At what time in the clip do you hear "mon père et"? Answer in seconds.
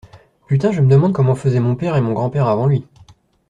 1.59-2.01